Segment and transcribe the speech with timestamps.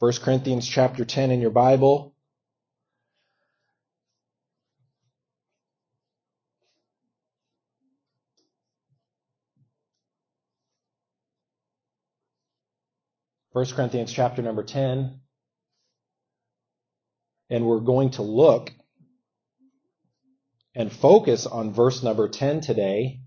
[0.00, 2.14] 1 Corinthians chapter 10 in your Bible.
[13.52, 15.18] First Corinthians chapter number 10.
[17.50, 18.70] And we're going to look
[20.76, 23.22] and focus on verse number 10 today.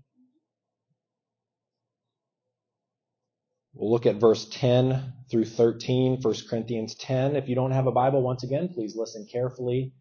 [3.74, 7.36] We'll look at verse 10 through 13, 1 Corinthians 10.
[7.36, 9.94] If you don't have a Bible, once again, please listen carefully.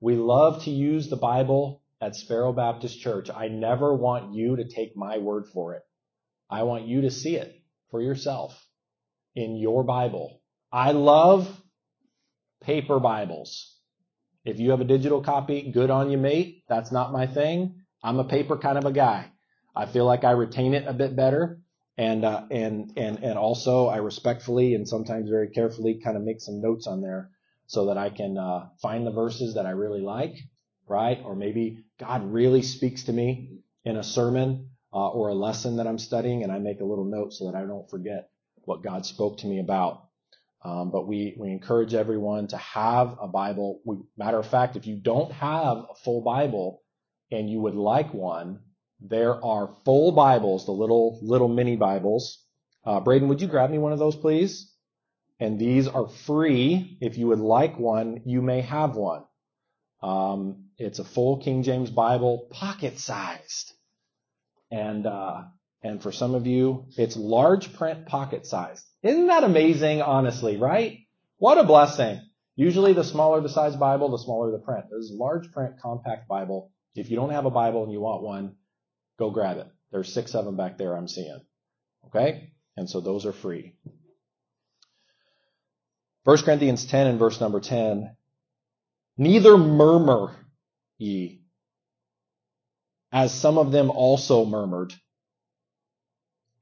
[0.00, 3.28] We love to use the Bible at Sparrow Baptist Church.
[3.34, 5.82] I never want you to take my word for it.
[6.48, 7.54] I want you to see it
[7.90, 8.58] for yourself
[9.36, 10.40] in your Bible.
[10.72, 11.48] I love
[12.62, 13.76] paper Bibles.
[14.46, 16.64] If you have a digital copy, good on you, mate.
[16.68, 17.82] That's not my thing.
[18.02, 19.30] I'm a paper kind of a guy.
[19.76, 21.60] I feel like I retain it a bit better.
[21.98, 26.40] And, uh, and, and, and also I respectfully and sometimes very carefully kind of make
[26.40, 27.30] some notes on there
[27.66, 30.36] so that I can, uh, find the verses that I really like,
[30.88, 31.20] right?
[31.24, 35.86] Or maybe God really speaks to me in a sermon, uh, or a lesson that
[35.86, 38.30] I'm studying and I make a little note so that I don't forget
[38.64, 40.04] what God spoke to me about.
[40.62, 43.80] Um, but we, we encourage everyone to have a Bible.
[43.84, 46.82] We, matter of fact, if you don't have a full Bible
[47.30, 48.60] and you would like one,
[49.00, 52.44] there are full Bibles, the little little mini Bibles.
[52.84, 54.72] Uh, Braden, would you grab me one of those, please?
[55.38, 56.98] And these are free.
[57.00, 59.24] If you would like one, you may have one.
[60.02, 63.72] Um, it's a full King James Bible, pocket sized,
[64.70, 65.42] and uh,
[65.82, 68.84] and for some of you, it's large print pocket sized.
[69.02, 70.98] Isn't that amazing, honestly, right?
[71.38, 72.20] What a blessing.
[72.56, 74.86] Usually the smaller the size Bible, the smaller the print.
[74.90, 76.70] This is large print compact Bible.
[76.94, 78.56] If you don't have a Bible and you want one,
[79.20, 79.68] go grab it.
[79.92, 81.40] There's six of them back there I'm seeing.
[82.06, 82.52] Okay?
[82.76, 83.74] And so those are free.
[86.24, 88.16] 1 Corinthians 10 and verse number 10.
[89.16, 90.34] Neither murmur
[90.98, 91.42] ye,
[93.12, 94.94] as some of them also murmured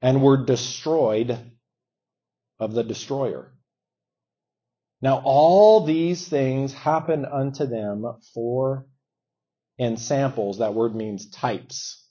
[0.01, 1.37] and were destroyed
[2.59, 3.53] of the destroyer.
[5.01, 8.85] Now all these things happen unto them for
[9.79, 10.57] ensamples.
[10.57, 12.05] That word means types,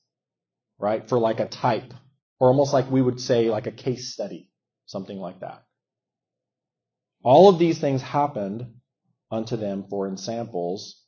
[0.79, 1.09] right?
[1.09, 1.93] For like a type,
[2.39, 4.51] or almost like we would say like a case study,
[4.87, 5.65] something like that.
[7.23, 8.75] All of these things happened
[9.31, 11.03] unto them for ensamples,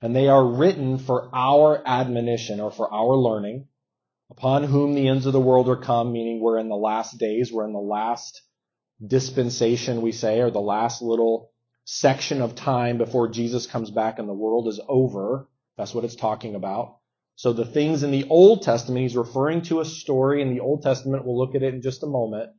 [0.00, 3.68] and they are written for our admonition or for our learning,
[4.30, 7.52] upon whom the ends of the world are come, meaning we're in the last days,
[7.52, 8.42] we're in the last
[9.06, 11.52] dispensation, we say, or the last little
[11.84, 15.48] section of time before Jesus comes back and the world is over.
[15.76, 16.98] That's what it's talking about.
[17.36, 20.82] So the things in the Old Testament, he's referring to a story in the Old
[20.82, 21.24] Testament.
[21.24, 22.50] We'll look at it in just a moment.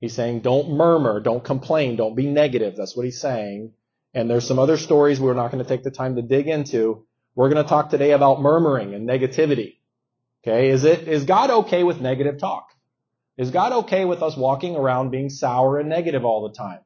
[0.00, 2.76] He's saying, don't murmur, don't complain, don't be negative.
[2.76, 3.72] That's what he's saying.
[4.14, 7.04] And there's some other stories we're not going to take the time to dig into.
[7.34, 9.78] We're going to talk today about murmuring and negativity.
[10.44, 12.68] Okay, is it, is God okay with negative talk?
[13.36, 16.80] Is God okay with us walking around being sour and negative all the time?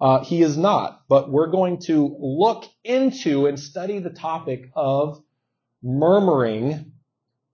[0.00, 5.22] Uh, he is not, but we're going to look into and study the topic of
[5.82, 6.92] murmuring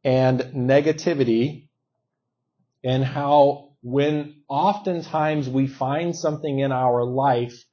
[0.02, 1.68] and negativity
[2.82, 7.64] and how when oftentimes we find something in our life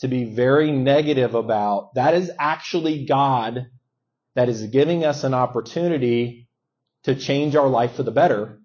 [0.00, 3.66] to be very negative about, that is actually God
[4.34, 6.48] that is giving us an opportunity
[7.02, 8.60] to change our life for the better.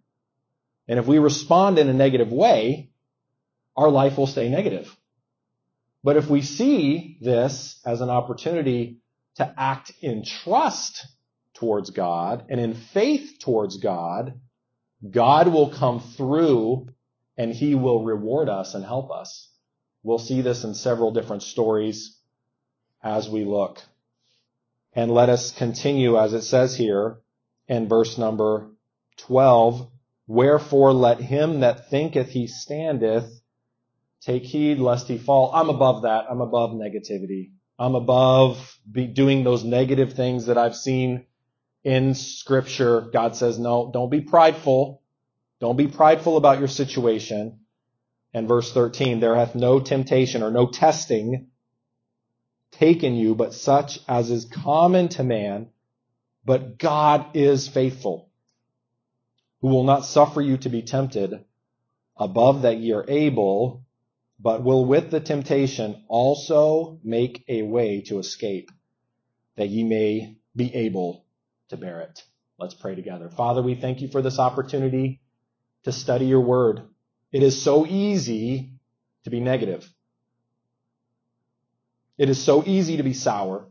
[0.87, 2.91] And if we respond in a negative way,
[3.75, 4.95] our life will stay negative.
[6.03, 8.99] But if we see this as an opportunity
[9.35, 11.07] to act in trust
[11.63, 14.37] towards God and in faith towards God,
[15.09, 16.89] God will come through
[17.37, 19.49] and he will reward us and help us.
[20.03, 22.19] We'll see this in several different stories
[23.01, 23.81] as we look.
[24.91, 27.21] And let us continue as it says here
[27.69, 28.69] in verse number
[29.19, 29.87] 12.
[30.27, 33.41] Wherefore let him that thinketh he standeth
[34.19, 35.49] take heed lest he fall.
[35.53, 36.25] I'm above that.
[36.29, 37.51] I'm above negativity.
[37.79, 41.25] I'm above doing those negative things that I've seen
[41.83, 43.01] in scripture.
[43.01, 45.01] God says, no, don't be prideful.
[45.59, 47.59] Don't be prideful about your situation.
[48.33, 51.47] And verse 13, there hath no temptation or no testing
[52.71, 55.69] taken you, but such as is common to man.
[56.45, 58.29] But God is faithful,
[59.61, 61.45] who will not suffer you to be tempted
[62.17, 63.85] above that ye are able,
[64.39, 68.71] but will with the temptation also make a way to escape,
[69.55, 71.22] that ye may be able
[71.69, 72.23] to bear it.
[72.59, 73.29] Let's pray together.
[73.29, 75.21] Father, we thank you for this opportunity
[75.83, 76.81] to study your word.
[77.31, 78.71] It is so easy
[79.23, 79.89] to be negative.
[82.17, 83.67] It is so easy to be sour.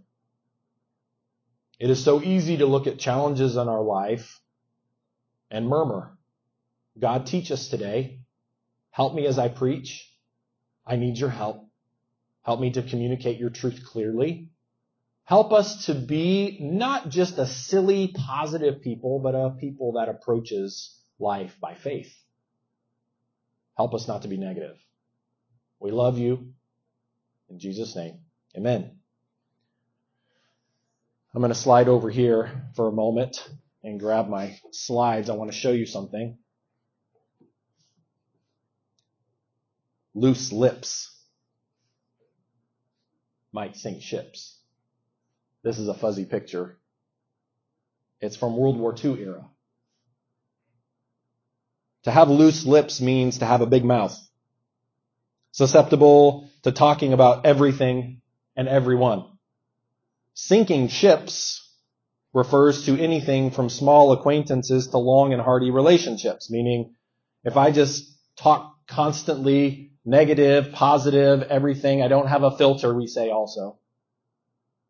[1.79, 4.41] It is so easy to look at challenges in our life
[5.51, 6.17] and murmur.
[6.99, 8.21] God, teach us today.
[8.91, 10.09] Help me as I preach.
[10.87, 11.69] I need your help.
[12.43, 14.52] Help me to communicate your truth clearly.
[15.25, 20.99] Help us to be not just a silly, positive people, but a people that approaches
[21.19, 22.13] life by faith.
[23.77, 24.77] Help us not to be negative.
[25.81, 26.53] We love you.
[27.49, 28.21] In Jesus' name,
[28.57, 28.99] amen.
[31.35, 33.49] I'm going to slide over here for a moment
[33.83, 35.31] and grab my slides.
[35.31, 36.37] I want to show you something.
[40.15, 41.11] Loose lips
[43.51, 44.59] might sink ships.
[45.63, 46.79] This is a fuzzy picture.
[48.21, 49.45] It's from World War II era.
[52.05, 54.19] To have loose lips means to have a big mouth.
[55.53, 58.23] Susceptible to talking about everything
[58.57, 59.25] and everyone.
[60.35, 61.61] Sinking ships
[62.33, 66.95] refers to anything from small acquaintances to long and hearty relationships, meaning
[67.45, 73.31] if I just talk constantly negative, positive, everything, I don't have a filter, we say
[73.31, 73.79] also,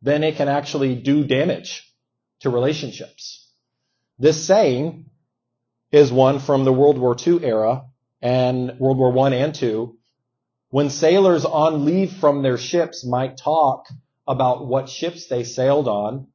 [0.03, 1.89] then it can actually do damage
[2.41, 3.49] to relationships.
[4.19, 5.05] This saying
[5.91, 7.85] is one from the World War II era
[8.21, 9.91] and World War I and II,
[10.69, 13.87] when sailors on leave from their ships might talk
[14.27, 16.27] about what ships they sailed on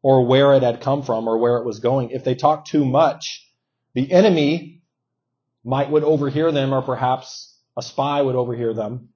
[0.00, 2.10] or where it had come from or where it was going.
[2.10, 3.48] If they talked too much,
[3.94, 4.82] the enemy
[5.64, 9.08] might would overhear them or perhaps a spy would overhear them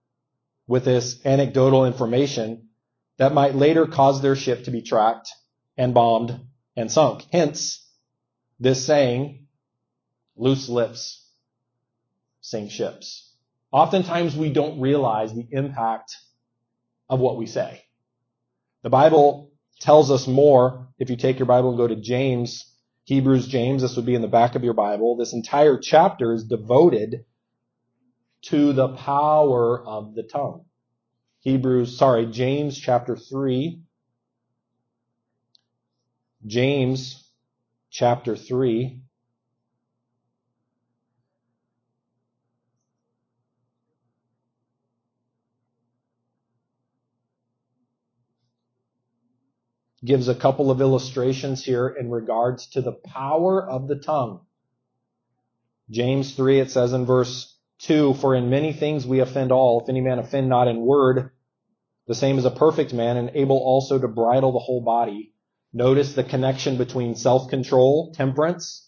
[0.66, 2.69] with this anecdotal information
[3.19, 5.31] that might later cause their ship to be tracked
[5.76, 6.41] and bombed
[6.76, 7.25] and sunk.
[7.32, 7.87] Hence,
[8.59, 9.47] this saying,
[10.37, 11.23] loose lips
[12.43, 13.32] sink ships.
[13.70, 16.17] Oftentimes we don't realize the impact
[17.09, 17.82] of what we say.
[18.82, 20.88] The Bible tells us more.
[20.99, 22.67] If you take your Bible and go to James,
[23.05, 25.17] Hebrews, James, this would be in the back of your Bible.
[25.17, 27.25] This entire chapter is devoted
[28.43, 30.65] to the power of the tongue.
[31.43, 33.83] Hebrews, sorry, James chapter 3.
[36.47, 37.29] James
[37.91, 39.03] chapter 3.
[50.05, 54.41] gives a couple of illustrations here in regards to the power of the tongue.
[55.91, 59.83] James 3, it says in verse 2, For in many things we offend all.
[59.83, 61.31] If any man offend not in word,
[62.12, 65.32] the same as a perfect man and able also to bridle the whole body.
[65.73, 68.87] Notice the connection between self-control, temperance,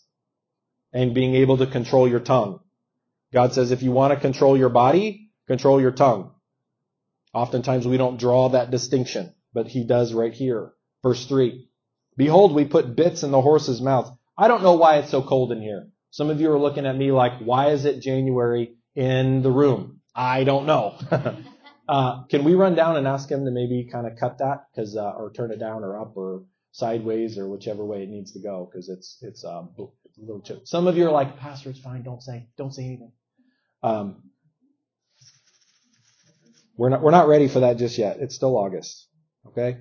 [0.93, 2.61] and being able to control your tongue.
[3.32, 6.32] God says if you want to control your body, control your tongue.
[7.32, 10.73] Oftentimes we don't draw that distinction, but he does right here.
[11.03, 11.67] Verse 3.
[12.19, 14.15] Behold, we put bits in the horse's mouth.
[14.37, 15.88] I don't know why it's so cold in here.
[16.11, 20.03] Some of you are looking at me like, why is it January in the room?
[20.15, 20.99] I don't know.
[21.88, 24.96] uh, can we run down and ask him to maybe kind of cut that, because
[24.96, 28.40] uh, or turn it down or up or sideways or whichever way it needs to
[28.40, 29.84] go, because it's it's um, a
[30.19, 30.60] little too.
[30.64, 32.02] Some of you are like, Pastor, it's fine.
[32.02, 33.12] Don't say don't say anything.
[33.82, 34.22] Um,
[36.76, 38.19] we're not we're not ready for that just yet.
[38.20, 39.06] It's still August.
[39.48, 39.79] Okay.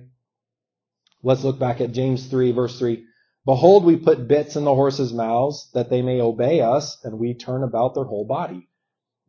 [1.22, 3.04] Let's look back at James 3 verse 3.
[3.46, 7.34] Behold, we put bits in the horses' mouths that they may obey us, and we
[7.34, 8.68] turn about their whole body.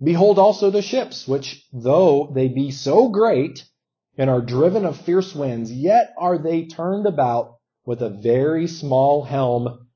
[0.04, 3.66] Behold also the ships, which though they be so great
[4.18, 9.24] and are driven of fierce winds, yet are they turned about with a very small
[9.24, 9.88] helm,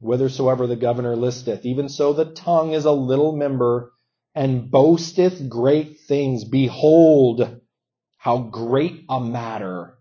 [0.00, 1.64] whithersoever the governor listeth.
[1.64, 3.92] Even so the tongue is a little member
[4.34, 6.44] and boasteth great things.
[6.44, 7.60] Behold,
[8.18, 9.96] how great a matter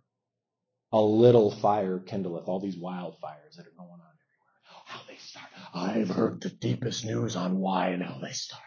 [0.91, 2.47] a little fire kindleth.
[2.47, 4.85] All these wildfires that are going on everywhere.
[4.85, 5.49] How they start.
[5.73, 8.64] I've heard the deepest news on why and how they started.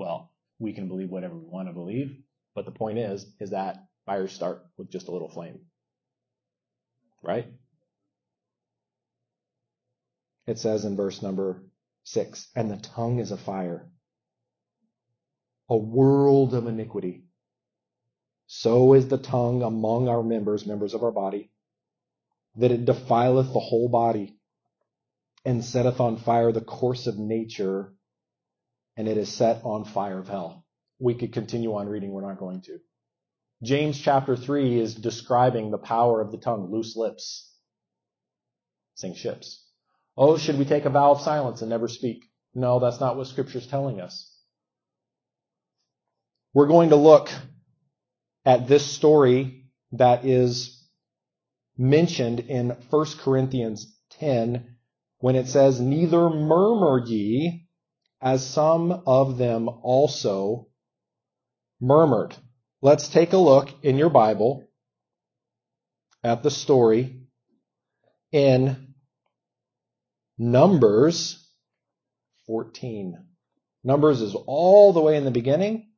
[0.00, 2.16] Well, we can believe whatever we want to believe,
[2.54, 5.60] but the point is, is that fires start with just a little flame.
[7.22, 7.52] Right?
[10.46, 11.62] It says in verse number
[12.02, 13.90] six, and the tongue is a fire,
[15.68, 17.26] a world of iniquity.
[18.46, 21.52] So is the tongue among our members, members of our body,
[22.56, 24.38] that it defileth the whole body,
[25.44, 27.92] and setteth on fire the course of nature,
[29.00, 30.66] and it is set on fire of hell.
[30.98, 32.80] We could continue on reading, we're not going to.
[33.62, 37.50] James chapter 3 is describing the power of the tongue, loose lips,
[38.96, 39.64] sink ships.
[40.18, 42.24] Oh, should we take a vow of silence and never speak?
[42.54, 44.36] No, that's not what scripture's telling us.
[46.52, 47.30] We're going to look
[48.44, 50.86] at this story that is
[51.78, 54.76] mentioned in 1 Corinthians 10
[55.20, 57.66] when it says, Neither murmur ye,
[58.20, 60.68] as some of them also
[61.80, 62.36] murmured.
[62.82, 64.68] Let's take a look in your Bible
[66.22, 67.22] at the story
[68.32, 68.94] in
[70.38, 71.46] Numbers
[72.46, 73.26] 14.
[73.84, 75.88] Numbers is all the way in the beginning.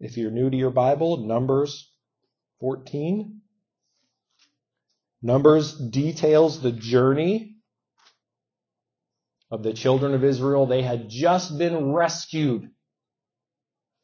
[0.00, 1.90] If you're new to your Bible, Numbers
[2.60, 3.40] 14.
[5.22, 7.53] Numbers details the journey
[9.50, 10.66] of the children of Israel.
[10.66, 12.70] They had just been rescued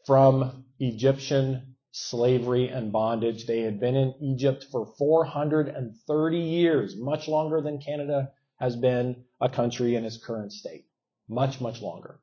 [0.07, 3.47] from Egyptian slavery and bondage.
[3.47, 9.49] They had been in Egypt for 430 years, much longer than Canada has been a
[9.49, 10.87] country in its current state.
[11.29, 12.21] Much, much longer.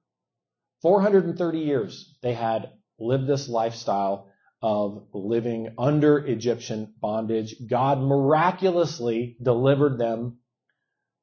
[0.81, 4.29] 430 years they had lived this lifestyle
[4.61, 7.55] of living under Egyptian bondage.
[7.67, 10.39] God miraculously delivered them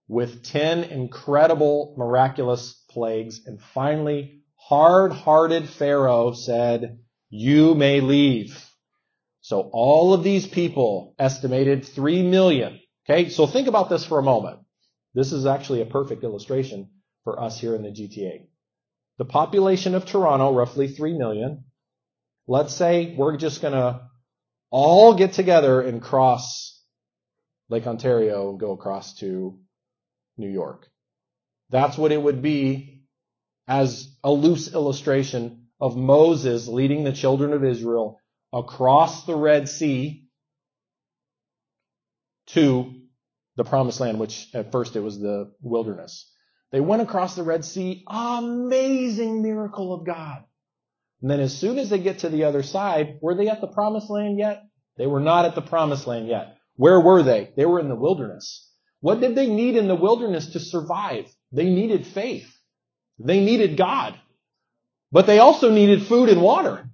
[0.09, 3.41] with 10 incredible miraculous plagues.
[3.47, 6.99] And finally, hard-hearted Pharaoh said,
[7.31, 8.59] you may leave.
[9.41, 12.81] So all of these people estimated 3 million.
[13.09, 14.61] Okay, so think about this for a moment.
[15.15, 16.91] This is actually a perfect illustration
[17.25, 18.47] for us here in the GTA.
[19.19, 21.65] The population of Toronto, roughly 3 million.
[22.47, 24.09] Let's say we're just going to
[24.71, 26.83] all get together and cross
[27.69, 29.59] Lake Ontario and go across to
[30.37, 30.87] New York.
[31.71, 33.03] That's what it would be
[33.67, 38.21] as a loose illustration of Moses leading the children of Israel
[38.53, 40.27] across the Red Sea
[42.49, 42.93] to
[43.57, 46.31] the promised land, which at first it was the wilderness.
[46.73, 50.45] They went across the Red Sea, amazing miracle of God.
[51.23, 53.69] And then as soon as they get to the other side, were they at the
[53.69, 54.63] promised land yet?
[54.99, 56.57] They were not at the promised land yet.
[56.77, 57.53] Where were they?
[57.57, 58.71] They were in the wilderness.
[59.05, 61.27] What did they need in the wilderness to survive?
[61.53, 62.51] They needed faith.
[63.19, 64.19] They needed God.
[65.13, 66.89] But they also needed food and water.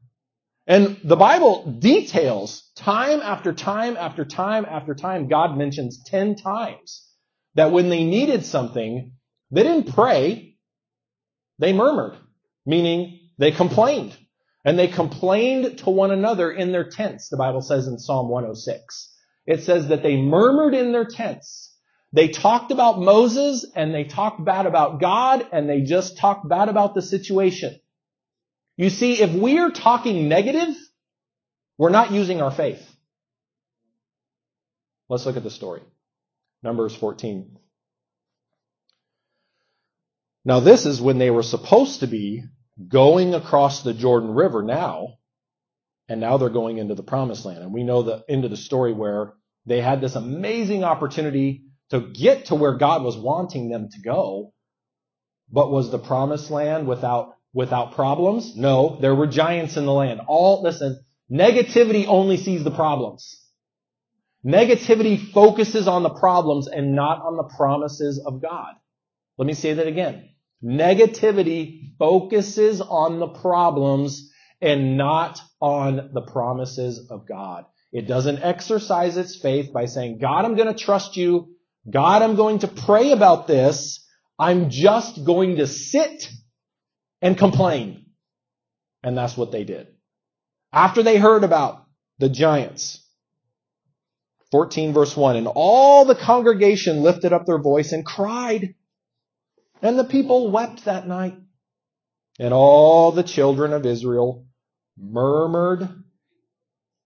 [0.67, 7.09] And the Bible details time after time after time after time, God mentions 10 times
[7.55, 9.13] that when they needed something,
[9.53, 10.57] they didn't pray,
[11.61, 12.17] they murmured,
[12.67, 14.17] meaning they complained.
[14.65, 19.15] And they complained to one another in their tents, the Bible says in Psalm 106.
[19.47, 21.70] It says that they murmured in their tents.
[22.13, 26.69] They talked about Moses and they talked bad about God and they just talked bad
[26.69, 27.79] about the situation.
[28.77, 30.75] You see, if we are talking negative,
[31.79, 32.85] we're not using our faith.
[35.09, 35.83] Let's look at the story.
[36.63, 37.59] Numbers 14.
[40.45, 42.43] Now this is when they were supposed to be
[42.89, 45.19] going across the Jordan River now,
[46.09, 47.63] and now they're going into the promised land.
[47.63, 49.35] And we know the end of the story where
[49.67, 54.53] they had this amazing opportunity to get to where God was wanting them to go,
[55.51, 58.57] but was the promised land without without problems?
[58.57, 60.21] No, there were giants in the land.
[60.27, 63.41] All, listen, negativity only sees the problems.
[64.45, 68.75] Negativity focuses on the problems and not on the promises of God.
[69.37, 70.31] Let me say that again.
[70.65, 74.31] Negativity focuses on the problems
[74.61, 77.65] and not on the promises of God.
[77.93, 81.57] It doesn't exercise its faith by saying, God, I'm going to trust you.
[81.91, 84.07] God, I'm going to pray about this.
[84.39, 86.29] I'm just going to sit
[87.21, 88.07] and complain.
[89.03, 89.89] And that's what they did.
[90.73, 91.85] After they heard about
[92.19, 93.05] the giants,
[94.51, 98.75] 14 verse 1, and all the congregation lifted up their voice and cried,
[99.83, 101.37] and the people wept that night.
[102.39, 104.47] And all the children of Israel
[104.99, 105.89] murmured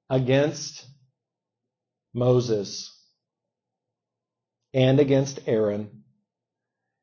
[0.08, 0.86] against
[2.12, 2.93] Moses
[4.74, 6.02] and against Aaron.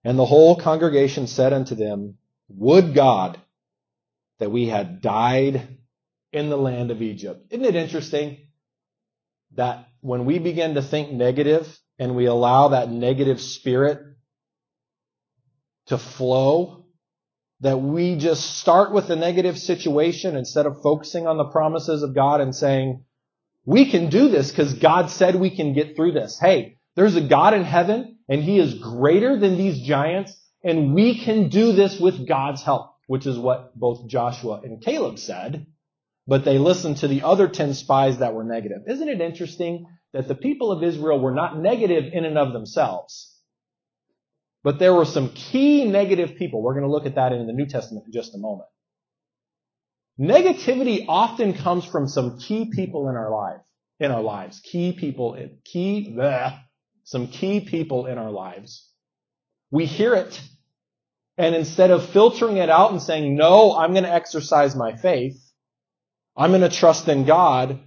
[0.03, 2.17] And the whole congregation said unto them,
[2.49, 3.39] would God
[4.39, 5.77] that we had died
[6.33, 7.45] in the land of Egypt.
[7.51, 8.37] Isn't it interesting
[9.55, 11.67] that when we begin to think negative
[11.99, 13.99] and we allow that negative spirit
[15.87, 16.85] to flow,
[17.59, 22.15] that we just start with the negative situation instead of focusing on the promises of
[22.15, 23.03] God and saying,
[23.65, 26.39] we can do this because God said we can get through this.
[26.39, 31.23] Hey, there's a God in heaven and he is greater than these giants and we
[31.23, 35.65] can do this with God's help, which is what both Joshua and Caleb said.
[36.27, 38.83] But they listened to the other 10 spies that were negative.
[38.87, 43.35] Isn't it interesting that the people of Israel were not negative in and of themselves?
[44.63, 46.61] But there were some key negative people.
[46.61, 48.69] We're going to look at that in the New Testament in just a moment.
[50.19, 53.61] Negativity often comes from some key people in our life,
[53.99, 54.59] in our lives.
[54.59, 56.59] Key people, key, bleh,
[57.03, 58.89] some key people in our lives.
[59.71, 60.41] We hear it,
[61.37, 65.41] and instead of filtering it out and saying, no, I'm going to exercise my faith,
[66.35, 67.79] I'm going to trust in God,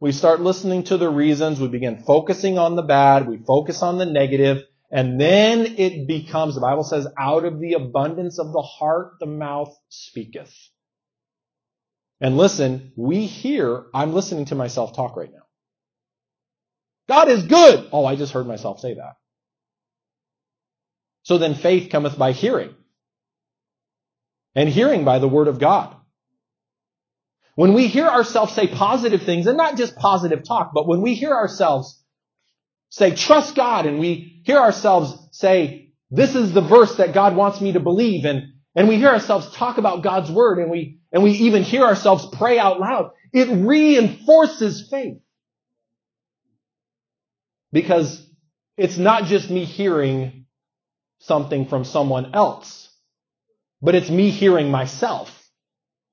[0.00, 3.98] we start listening to the reasons, we begin focusing on the bad, we focus on
[3.98, 8.62] the negative, and then it becomes, the Bible says, out of the abundance of the
[8.62, 10.54] heart, the mouth speaketh.
[12.20, 15.43] And listen, we hear, I'm listening to myself talk right now.
[17.08, 17.88] God is good!
[17.92, 19.16] Oh, I just heard myself say that.
[21.22, 22.74] So then faith cometh by hearing.
[24.54, 25.96] And hearing by the word of God.
[27.56, 31.14] When we hear ourselves say positive things, and not just positive talk, but when we
[31.14, 32.02] hear ourselves
[32.90, 37.60] say, trust God, and we hear ourselves say, this is the verse that God wants
[37.60, 41.22] me to believe, and, and we hear ourselves talk about God's word, and we, and
[41.22, 45.18] we even hear ourselves pray out loud, it reinforces faith.
[47.74, 48.24] Because
[48.76, 50.46] it's not just me hearing
[51.18, 52.88] something from someone else,
[53.82, 55.28] but it's me hearing myself.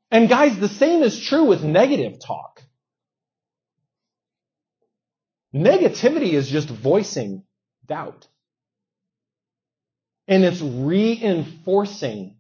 [0.10, 2.64] And guys, the same is true with negative talk.
[5.54, 7.44] Negativity is just voicing
[7.86, 8.28] doubt.
[10.28, 12.38] And it's reinforcing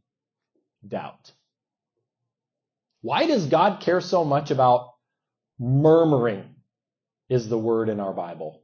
[0.87, 1.31] doubt.
[3.01, 4.93] Why does God care so much about
[5.59, 6.55] murmuring
[7.29, 8.63] is the word in our Bible?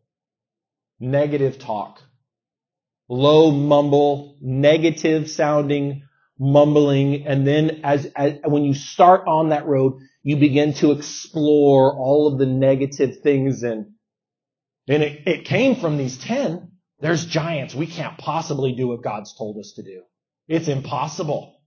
[0.99, 2.01] Negative talk.
[3.09, 6.03] Low mumble, negative sounding
[6.39, 11.95] mumbling, and then as, as when you start on that road, you begin to explore
[11.95, 13.93] all of the negative things and
[14.89, 16.71] and it, it came from these ten.
[16.99, 17.75] There's giants.
[17.75, 20.03] We can't possibly do what God's told us to do.
[20.47, 21.59] It's impossible.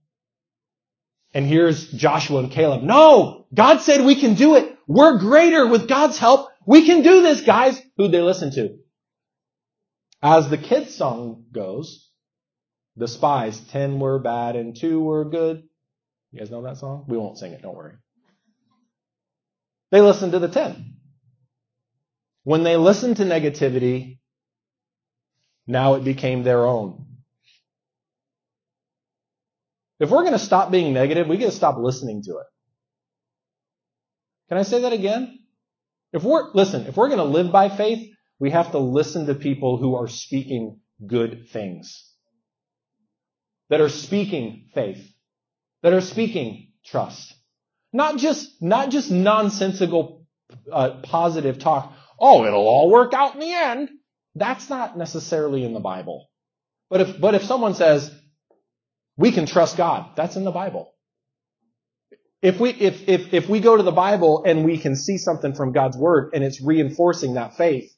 [1.33, 2.81] And here's Joshua and Caleb.
[2.81, 3.45] No!
[3.53, 4.75] God said we can do it.
[4.87, 6.49] We're greater with God's help.
[6.65, 7.81] We can do this, guys.
[7.95, 8.77] Who'd they listen to?
[10.21, 12.09] As the kids song goes,
[12.95, 15.63] the spies, ten were bad and two were good.
[16.31, 17.05] You guys know that song?
[17.07, 17.95] We won't sing it, don't worry.
[19.91, 20.97] They listened to the ten.
[22.43, 24.19] When they listened to negativity,
[25.67, 27.05] now it became their own.
[29.99, 32.47] If we're going to stop being negative, we got to stop listening to it.
[34.49, 35.39] Can I say that again?
[36.11, 39.35] If we're, listen, if we're going to live by faith, we have to listen to
[39.35, 42.11] people who are speaking good things
[43.69, 45.13] that are speaking faith,
[45.83, 47.35] that are speaking trust.
[47.93, 50.25] Not just, not just nonsensical,
[50.73, 51.93] uh, positive talk.
[52.19, 53.89] Oh, it'll all work out in the end.
[54.33, 56.27] That's not necessarily in the Bible.
[56.89, 58.11] But if, but if someone says,
[59.17, 60.91] we can trust God, that's in the Bible.
[62.41, 65.53] If we, if, if, if we go to the Bible and we can see something
[65.53, 67.93] from God's Word and it's reinforcing that faith,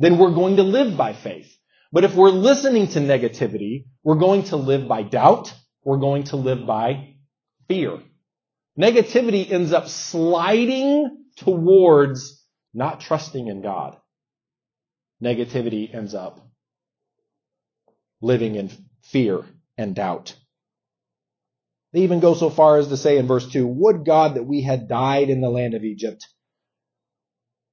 [0.00, 1.54] then we're going to live by faith.
[1.92, 5.52] But if we're listening to negativity, we're going to live by doubt.
[5.84, 7.16] We're going to live by
[7.68, 7.98] fear.
[8.78, 13.98] Negativity ends up sliding towards not trusting in God.
[15.22, 16.48] Negativity ends up
[18.22, 18.70] living in
[19.02, 19.44] fear
[19.76, 20.34] and doubt.
[21.92, 24.62] They even go so far as to say in verse 2, Would God that we
[24.62, 26.26] had died in the land of Egypt.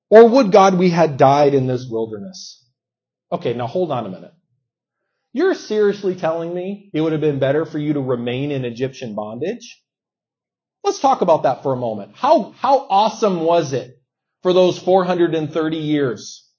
[0.10, 2.64] Or would God we had died in this wilderness.
[3.32, 4.34] Okay, now hold on a minute.
[5.34, 9.16] You're seriously telling me it would have been better for you to remain in Egyptian
[9.16, 9.84] bondage?
[10.84, 12.14] Let's talk about that for a moment.
[12.16, 14.02] How, how awesome was it
[14.44, 16.50] for those 430 years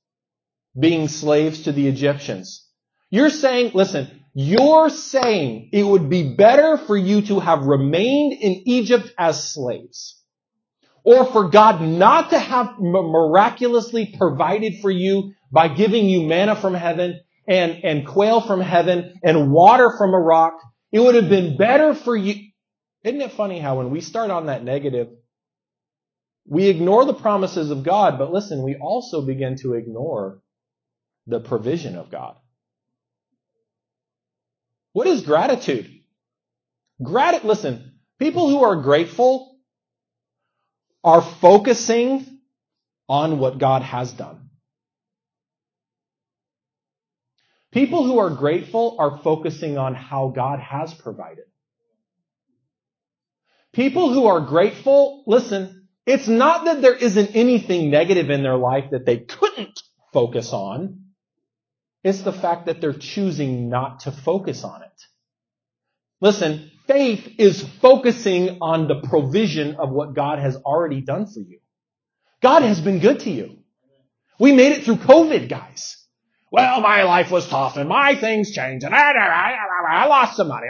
[0.79, 2.69] being slaves to the Egyptians?
[3.11, 8.63] You're saying, listen, you're saying it would be better for you to have remained in
[8.67, 10.23] Egypt as slaves
[11.09, 16.75] or for God not to have miraculously provided for you by giving you manna from
[16.75, 20.61] heaven and, and quail from heaven and water from a rock.
[20.93, 22.51] It would have been better for you.
[23.05, 25.09] Isn't it funny how when we start on that negative,
[26.47, 30.43] we ignore the promises of God, but listen, we also begin to ignore
[31.27, 32.37] the provision of God.
[34.93, 35.91] What is gratitude?
[37.03, 39.58] Grat- listen, people who are grateful
[41.05, 42.41] are focusing
[43.09, 44.51] on what God has done.
[47.73, 51.45] People who are grateful are focusing on how God has provided.
[53.73, 58.91] People who are grateful, listen, it's not that there isn't anything negative in their life
[58.93, 59.81] that they couldn't
[60.13, 61.05] focus on.
[62.03, 65.03] It's the fact that they're choosing not to focus on it.
[66.21, 71.61] Listen, faith is focusing on the provision of what God has already done for you.
[72.43, 73.59] God has been good to you.
[74.41, 75.97] We made it through COVID, guys.
[76.51, 80.37] Well, my life was tough and my things changed and I, I, I, I lost
[80.37, 80.69] some money.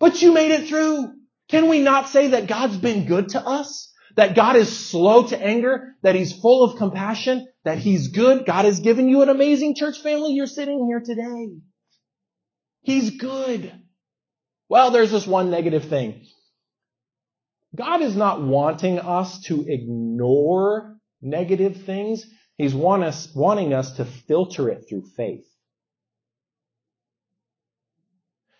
[0.00, 1.12] But you made it through.
[1.48, 3.92] Can we not say that God's been good to us?
[4.16, 8.46] That God is slow to anger, that He's full of compassion, that He's good.
[8.46, 10.32] God has given you an amazing church family.
[10.34, 11.48] You're sitting here today.
[12.82, 13.72] He's good.
[14.74, 16.26] Well, there's this one negative thing.
[17.76, 22.26] God is not wanting us to ignore negative things.
[22.58, 25.46] He's want us, wanting us to filter it through faith.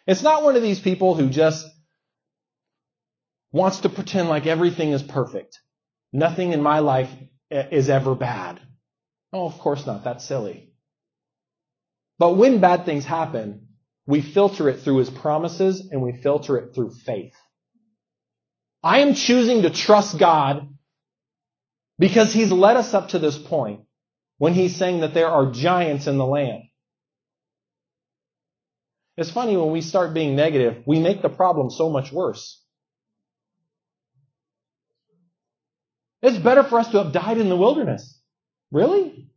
[0.06, 1.66] It's not one of these people who just
[3.50, 5.58] wants to pretend like everything is perfect.
[6.12, 7.10] Nothing in my life
[7.50, 8.60] eh, is ever bad.
[9.32, 10.04] Oh, of course not.
[10.04, 10.70] That's silly.
[12.20, 13.63] But when bad things happen,
[14.06, 17.34] we filter it through his promises and we filter it through faith.
[18.82, 20.68] I am choosing to trust God
[21.98, 23.80] because he's led us up to this point
[24.38, 26.64] when he's saying that there are giants in the land.
[29.16, 32.60] It's funny when we start being negative, we make the problem so much worse.
[36.20, 38.18] It's better for us to have died in the wilderness.
[38.72, 39.28] Really?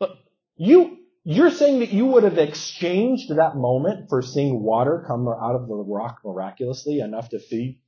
[0.00, 0.10] Look,
[0.56, 5.54] you, you're saying that you would have exchanged that moment for seeing water come out
[5.54, 7.80] of the rock miraculously enough to feed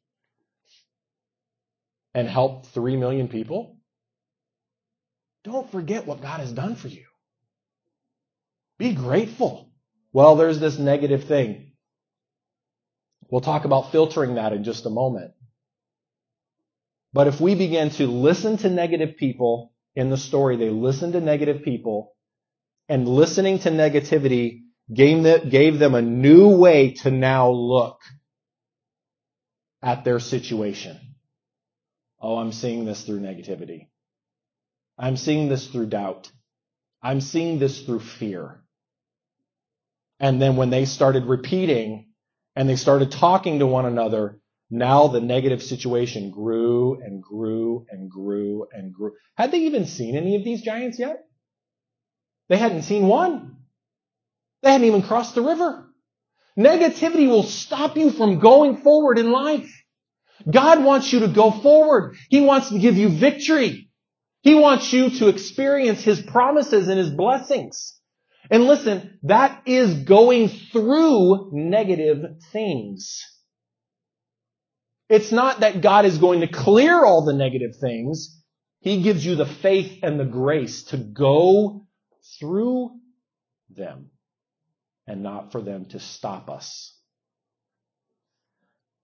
[2.15, 3.77] and help three million people?
[5.43, 7.05] Don't forget what God has done for you.
[8.79, 9.71] Be grateful.
[10.13, 11.73] Well, there's this negative thing.
[13.31, 15.33] We'll talk about filtering that in just a moment.
[17.13, 21.21] But if we begin to listen to negative people in the story, they listen to
[21.21, 22.14] negative people,
[22.89, 24.61] and listening to negativity
[24.93, 28.01] gave them a new way to now look
[29.83, 30.99] at their situation.
[32.21, 33.89] Oh, I'm seeing this through negativity.
[34.99, 36.31] I'm seeing this through doubt.
[37.03, 38.63] I'm seeing this through fear.
[40.21, 42.09] And then when they started repeating
[42.57, 44.39] and they started talking to one another,
[44.71, 49.13] now the negative situation grew and grew and grew and grew.
[49.37, 51.25] Had they even seen any of these giants yet?
[52.49, 53.57] They hadn't seen one.
[54.63, 55.87] They hadn't even crossed the river.
[56.59, 59.71] Negativity will stop you from going forward in life.
[60.51, 62.17] God wants you to go forward.
[62.29, 63.91] He wants to give you victory.
[64.43, 67.99] He wants you to experience His promises and His blessings.
[68.51, 72.19] And listen, that is going through negative
[72.53, 73.23] things.
[75.09, 78.39] It's not that God is going to clear all the negative things.
[78.81, 81.84] He gives you the faith and the grace to go
[82.39, 82.91] through
[83.71, 84.11] them
[85.07, 86.97] and not for them to stop us.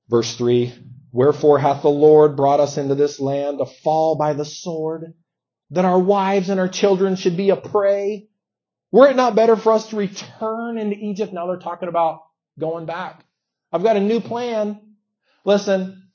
[0.09, 0.73] Verse 3
[1.13, 5.15] Wherefore hath the Lord brought us into this land to fall by the sword,
[5.71, 8.29] that our wives and our children should be a prey?
[8.93, 11.33] Were it not better for us to return into Egypt?
[11.33, 12.21] Now they're talking about
[12.59, 13.25] going back.
[13.73, 14.81] I've got a new plan.
[15.45, 16.11] Listen,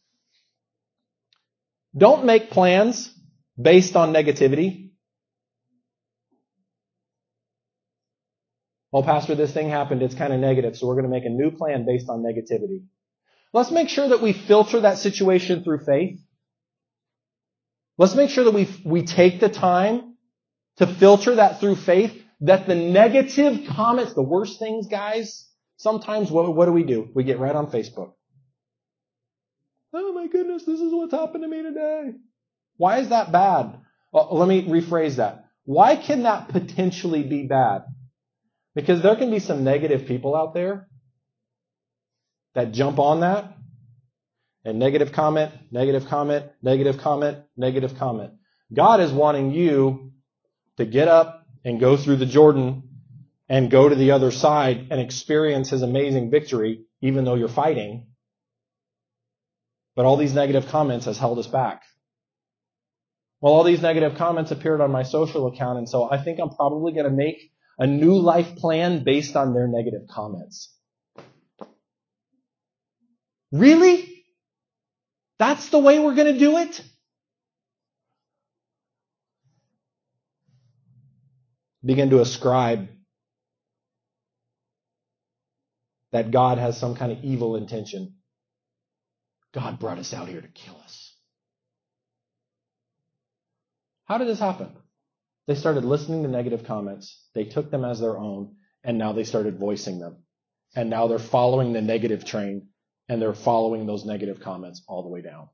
[1.97, 3.13] don't make plans
[3.61, 4.84] based on negativity.
[8.95, 10.01] Well, Pastor, this thing happened.
[10.01, 12.85] It's kind of negative, so we're going to make a new plan based on negativity.
[13.51, 16.21] Let's make sure that we filter that situation through faith.
[17.97, 20.15] Let's make sure that we, we take the time
[20.77, 26.55] to filter that through faith, that the negative comments, the worst things, guys, sometimes what,
[26.55, 27.09] what do we do?
[27.13, 28.13] We get right on Facebook.
[29.93, 32.11] Oh my goodness, this is what's happened to me today.
[32.77, 33.77] Why is that bad?
[34.13, 35.47] Well, let me rephrase that.
[35.65, 37.81] Why can that potentially be bad?
[38.75, 40.87] Because there can be some negative people out there
[42.53, 43.55] that jump on that
[44.65, 48.33] and negative comment, negative comment, negative comment, negative comment.
[48.73, 50.11] God is wanting you
[50.77, 52.83] to get up and go through the Jordan
[53.47, 58.07] and go to the other side and experience his amazing victory, even though you're fighting.
[59.95, 61.83] But all these negative comments has held us back.
[63.39, 66.49] Well, all these negative comments appeared on my social account, and so I think I'm
[66.49, 70.73] probably going to make a new life plan based on their negative comments.
[73.51, 74.25] Really?
[75.39, 76.81] That's the way we're going to do it?
[81.83, 82.87] Begin to ascribe
[86.11, 88.15] that God has some kind of evil intention.
[89.53, 91.13] God brought us out here to kill us.
[94.05, 94.69] How did this happen?
[95.47, 97.27] They started listening to negative comments.
[97.33, 100.17] They took them as their own, and now they started voicing them.
[100.75, 102.69] And now they're following the negative train
[103.07, 105.49] and they're following those negative comments all the way down.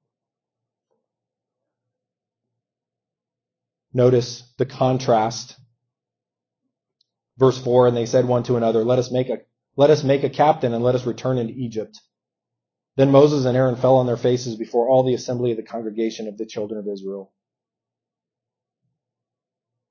[3.93, 5.58] Notice the contrast.
[7.38, 9.39] Verse 4, and they said one to another, let us make a,
[9.75, 11.99] let us make a captain and let us return into Egypt.
[12.97, 16.27] Then Moses and Aaron fell on their faces before all the assembly of the congregation
[16.27, 17.32] of the children of Israel.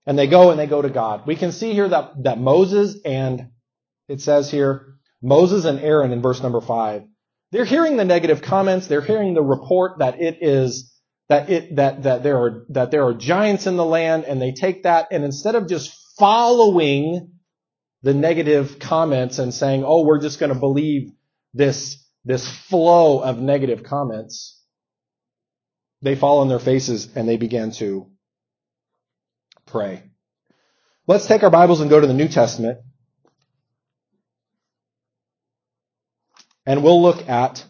[0.07, 1.27] And they go and they go to God.
[1.27, 3.51] We can see here that, that Moses and
[4.09, 7.03] it says here, Moses and Aaron in verse number five,
[7.53, 8.87] they're hearing the negative comments.
[8.87, 10.93] They're hearing the report that it is,
[11.29, 14.53] that it, that, that there are, that there are giants in the land and they
[14.53, 17.33] take that and instead of just following
[18.03, 21.13] the negative comments and saying, oh, we're just going to believe
[21.55, 24.61] this, this flow of negative comments,
[26.03, 28.11] they fall on their faces and they begin to
[29.71, 30.03] pray.
[31.07, 32.79] Let's take our Bibles and go to the New Testament.
[36.67, 37.65] And we'll look at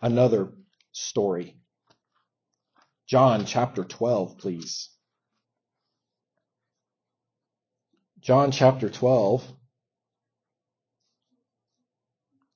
[0.00, 0.48] another
[0.92, 1.56] story.
[3.08, 4.90] John chapter 12, please.
[8.20, 9.44] John chapter 12.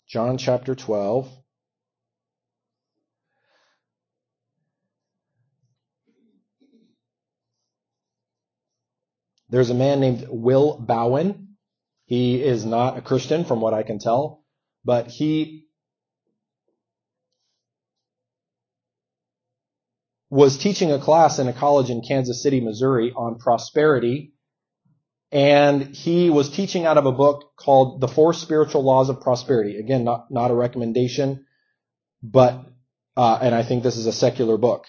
[0.09, 1.40] John chapter 12.
[9.51, 11.57] There's a man named Will Bowen.
[12.07, 14.45] He is not a Christian from what I can tell,
[14.85, 15.67] but he
[20.29, 24.33] was teaching a class in a college in Kansas City, Missouri on prosperity
[25.33, 29.79] and he was teaching out of a book called The Four Spiritual Laws of Prosperity.
[29.79, 31.47] Again, not, not a recommendation,
[32.23, 32.65] but,
[33.17, 34.87] uh, and I think this is a secular book.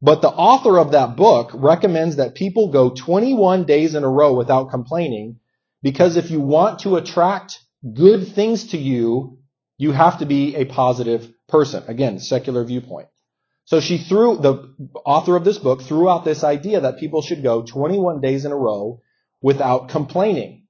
[0.00, 4.34] But the author of that book recommends that people go 21 days in a row
[4.34, 5.40] without complaining
[5.82, 7.58] because if you want to attract
[7.94, 9.38] good things to you,
[9.76, 11.82] you have to be a positive person.
[11.88, 13.08] Again, secular viewpoint.
[13.64, 17.42] So she threw, the author of this book threw out this idea that people should
[17.42, 19.02] go 21 days in a row
[19.42, 20.66] without complaining.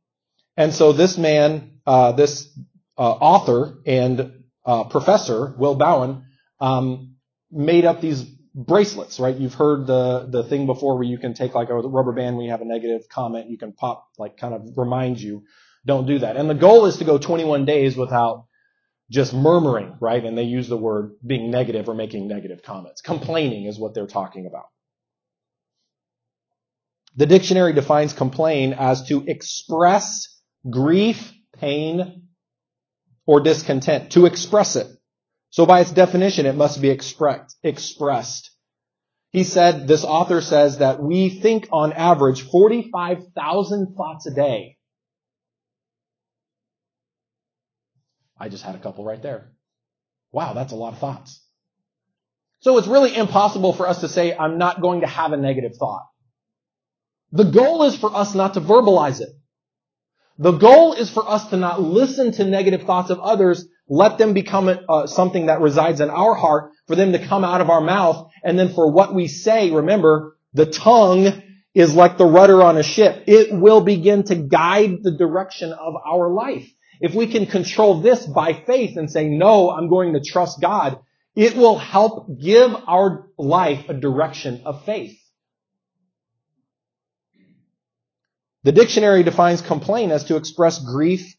[0.57, 2.49] And so this man, uh, this
[2.97, 6.25] uh, author and uh, professor, Will Bowen,
[6.61, 7.15] um,
[7.51, 8.27] made up these
[8.59, 9.37] bracelets, right?
[9.37, 12.45] You've heard the the thing before where you can take like a rubber band when
[12.45, 15.45] you have a negative comment, you can pop like kind of remind you.
[15.87, 16.37] Don't do that.
[16.37, 18.47] And the goal is to go 21 days without
[19.11, 20.23] just murmuring, right?
[20.23, 23.01] And they use the word being negative or making negative comments.
[23.01, 24.67] Complaining is what they're talking about.
[27.17, 32.29] The dictionary defines complain as to express grief, pain,
[33.27, 34.13] or discontent.
[34.13, 34.89] To express it.
[35.51, 38.51] So by its definition, it must be expressed.
[39.31, 44.77] He said, this author says that we think on average 45,000 thoughts a day.
[48.39, 49.53] I just had a couple right there.
[50.33, 51.43] Wow, that's a lot of thoughts.
[52.61, 55.77] So it's really impossible for us to say, I'm not going to have a negative
[55.77, 56.07] thought.
[57.33, 59.31] The goal is for us not to verbalize it.
[60.39, 64.35] The goal is for us to not listen to negative thoughts of others, let them
[64.35, 67.81] become uh, something that resides in our heart, for them to come out of our
[67.81, 71.43] mouth, and then for what we say, remember, the tongue
[71.75, 73.25] is like the rudder on a ship.
[73.27, 76.69] It will begin to guide the direction of our life.
[77.01, 80.99] If we can control this by faith and say, no, I'm going to trust God,
[81.37, 85.17] it will help give our life a direction of faith.
[88.65, 91.35] The dictionary defines complain as to express grief,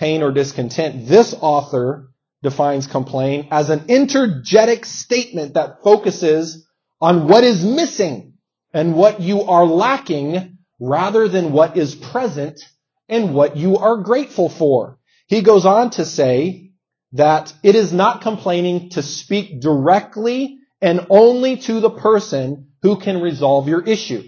[0.00, 1.06] pain, or discontent.
[1.06, 2.08] This author
[2.42, 6.66] defines complain as an interjetic statement that focuses
[7.00, 8.34] on what is missing
[8.72, 12.62] and what you are lacking rather than what is present
[13.08, 14.98] and what you are grateful for.
[15.26, 16.70] He goes on to say
[17.12, 23.20] that it is not complaining to speak directly and only to the person who can
[23.20, 24.22] resolve your issue.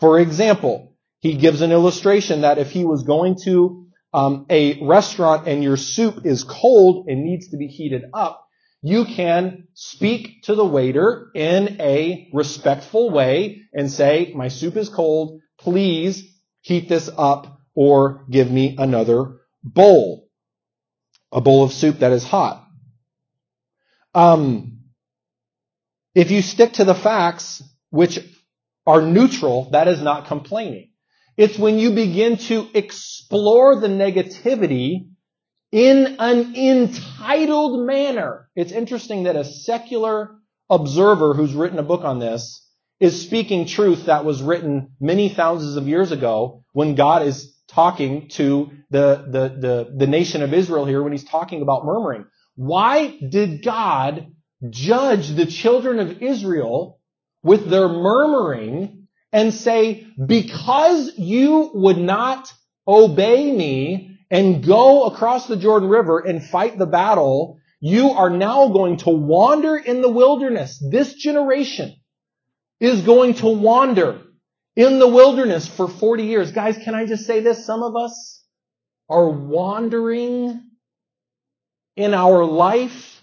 [0.00, 3.83] For example, he gives an illustration that if he was going to
[4.14, 8.46] um, a restaurant and your soup is cold and needs to be heated up,
[8.80, 14.88] you can speak to the waiter in a respectful way and say, my soup is
[14.88, 16.22] cold, please
[16.60, 20.28] heat this up or give me another bowl.
[21.32, 22.64] A bowl of soup that is hot.
[24.14, 24.78] Um,
[26.14, 28.20] if you stick to the facts, which
[28.86, 30.90] are neutral, that is not complaining.
[31.36, 35.08] It's when you begin to explore the negativity
[35.72, 38.48] in an entitled manner.
[38.54, 40.36] It's interesting that a secular
[40.70, 42.64] observer who's written a book on this
[43.00, 48.28] is speaking truth that was written many thousands of years ago when God is talking
[48.28, 52.26] to the, the, the, the nation of Israel here when he's talking about murmuring.
[52.54, 54.28] Why did God
[54.70, 57.00] judge the children of Israel
[57.42, 59.03] with their murmuring
[59.34, 62.50] and say, because you would not
[62.86, 68.68] obey me and go across the Jordan River and fight the battle, you are now
[68.68, 70.80] going to wander in the wilderness.
[70.88, 71.96] This generation
[72.78, 74.22] is going to wander
[74.76, 76.52] in the wilderness for 40 years.
[76.52, 77.66] Guys, can I just say this?
[77.66, 78.44] Some of us
[79.10, 80.62] are wandering
[81.96, 83.20] in our life.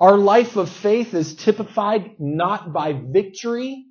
[0.00, 3.86] Our life of faith is typified not by victory,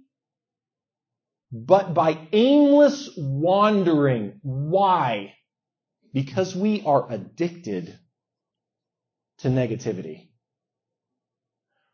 [1.51, 4.39] but by aimless wandering.
[4.41, 5.33] Why?
[6.13, 7.97] Because we are addicted
[9.39, 10.29] to negativity.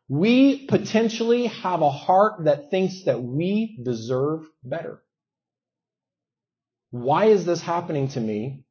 [0.08, 5.02] We potentially have a heart that thinks that we deserve better.
[6.90, 8.64] Why is this happening to me?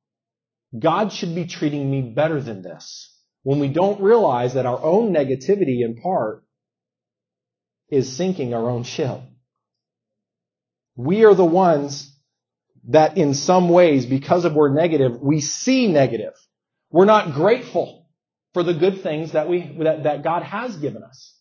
[0.77, 3.13] God should be treating me better than this.
[3.43, 6.43] When we don't realize that our own negativity in part
[7.89, 9.21] is sinking our own ship.
[10.97, 12.13] We are the ones
[12.89, 16.33] that in some ways, because of we're negative, we see negative.
[16.91, 18.07] We're not grateful
[18.53, 21.33] for the good things that we, that, that God has given us.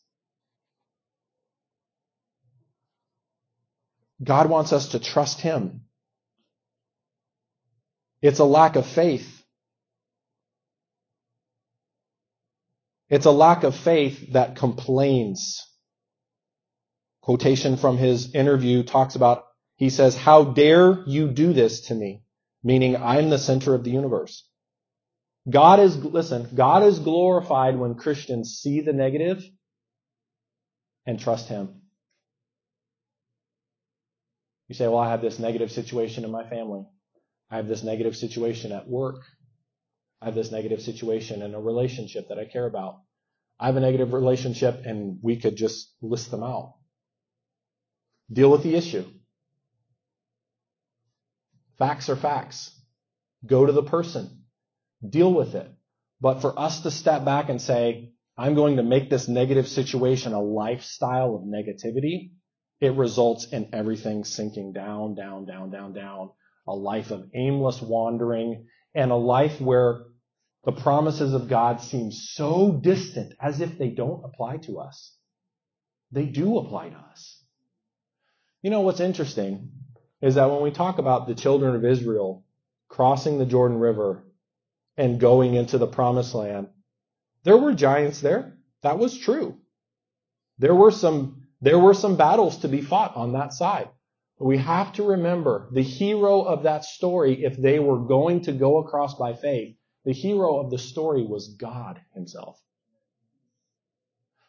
[4.22, 5.82] God wants us to trust Him.
[8.22, 9.42] It's a lack of faith.
[13.08, 15.62] It's a lack of faith that complains.
[17.22, 19.45] Quotation from his interview talks about,
[19.76, 22.22] he says, how dare you do this to me?
[22.64, 24.48] Meaning I'm the center of the universe.
[25.48, 29.44] God is, listen, God is glorified when Christians see the negative
[31.06, 31.82] and trust Him.
[34.68, 36.84] You say, well, I have this negative situation in my family.
[37.50, 39.22] I have this negative situation at work.
[40.20, 43.00] I have this negative situation in a relationship that I care about.
[43.60, 46.74] I have a negative relationship and we could just list them out.
[48.32, 49.04] Deal with the issue.
[51.78, 52.70] Facts are facts.
[53.44, 54.44] Go to the person.
[55.06, 55.70] Deal with it.
[56.20, 60.32] But for us to step back and say, I'm going to make this negative situation
[60.32, 62.32] a lifestyle of negativity,
[62.80, 66.30] it results in everything sinking down, down, down, down, down.
[66.66, 70.04] A life of aimless wandering and a life where
[70.64, 75.14] the promises of God seem so distant as if they don't apply to us.
[76.10, 77.40] They do apply to us.
[78.62, 79.70] You know what's interesting
[80.22, 82.44] is that when we talk about the children of Israel
[82.88, 84.24] crossing the Jordan River
[84.96, 86.68] and going into the promised land,
[87.44, 88.56] there were giants there.
[88.82, 89.58] That was true.
[90.58, 93.88] There were some, there were some battles to be fought on that side.
[94.38, 98.52] But we have to remember the hero of that story, if they were going to
[98.52, 102.60] go across by faith, the hero of the story was God himself.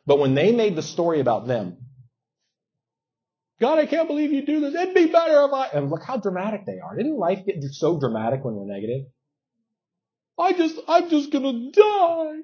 [0.05, 1.77] But when they made the story about them,
[3.59, 4.75] God, I can't believe you do this.
[4.75, 6.95] It'd be better if I, and look how dramatic they are.
[6.95, 9.07] Didn't life get so dramatic when we're negative?
[10.37, 12.39] I just, I'm just gonna die.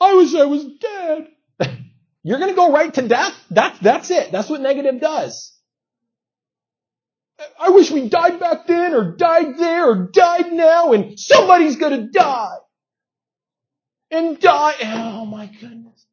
[0.00, 1.28] I wish I was dead.
[2.22, 3.34] You're gonna go right to death?
[3.50, 4.30] That's, that's it.
[4.30, 5.52] That's what negative does.
[7.58, 12.08] I wish we died back then or died there or died now and somebody's gonna
[12.08, 12.56] die.
[14.12, 14.76] And die.
[14.84, 16.06] Oh my goodness.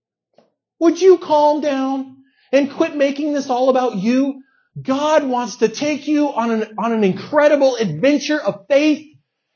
[0.79, 2.22] Would you calm down
[2.53, 4.41] and quit making this all about you?
[4.81, 9.13] God wants to take you on an, on an incredible adventure of faith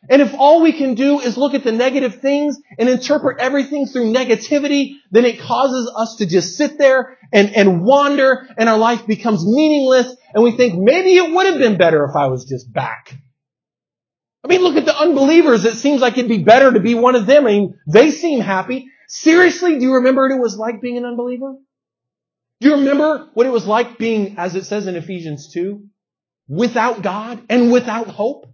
[0.09, 3.87] and if all we can do is look at the negative things and interpret everything
[3.87, 8.77] through negativity, then it causes us to just sit there and, and wander and our
[8.77, 12.45] life becomes meaningless and we think maybe it would have been better if I was
[12.45, 13.17] just back.
[14.43, 15.65] I mean, look at the unbelievers.
[15.65, 17.45] It seems like it'd be better to be one of them.
[17.45, 18.85] I mean, they seem happy.
[19.09, 21.55] Seriously, do you remember what it was like being an unbeliever?
[22.59, 25.83] Do you remember what it was like being, as it says in Ephesians 2,
[26.47, 28.47] without God and without hope?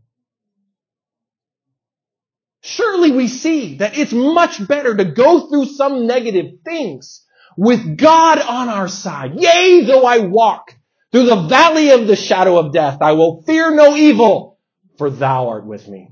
[2.62, 7.26] Surely we see that it's much better to go through some negative things
[7.58, 9.34] with God on our side.
[9.36, 10.74] Yea, though I walk
[11.12, 14.60] through the valley of the shadow of death, I will fear no evil,
[14.98, 16.10] for thou art with me.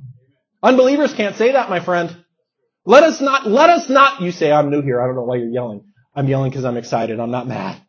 [0.63, 2.15] Unbelievers can't say that, my friend.
[2.85, 5.01] Let us not, let us not, you say, I'm new here.
[5.01, 5.90] I don't know why you're yelling.
[6.13, 7.19] I'm yelling because I'm excited.
[7.19, 7.81] I'm not mad.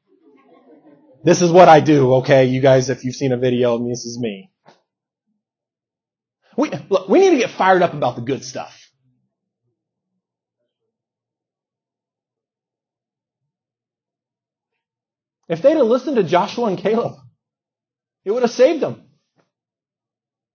[1.25, 2.47] This is what I do, okay?
[2.47, 4.51] You guys, if you've seen a video, this is me.
[6.57, 8.79] We, look, we need to get fired up about the good stuff.
[15.49, 17.15] If they'd have listened to Joshua and Caleb,
[18.25, 19.03] it would have saved them.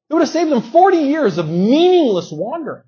[0.09, 2.84] It would have saved them 40 years of meaningless wandering.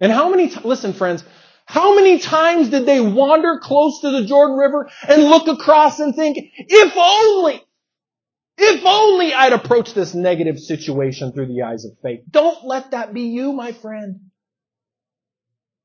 [0.00, 1.22] And how many, t- listen friends,
[1.70, 6.16] how many times did they wander close to the Jordan River and look across and
[6.16, 7.62] think, if only,
[8.58, 12.22] if only I'd approach this negative situation through the eyes of faith.
[12.28, 14.18] Don't let that be you, my friend.